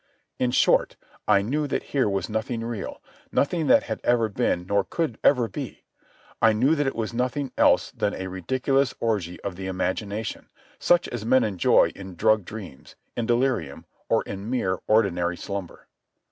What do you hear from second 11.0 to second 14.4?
as men enjoy in drug dreams, in delirium, or